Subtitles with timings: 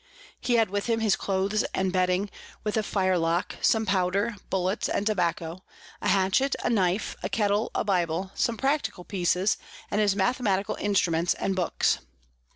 [0.41, 2.31] _]He had with him his Clothes and Bedding,
[2.63, 5.63] with a Firelock, some Powder, Bullets, and Tobacco,
[6.01, 9.57] a Hatchet, a Knife, a Kettle, a Bible, some practical Pieces,
[9.91, 11.99] and his Mathematical Instruments and Books.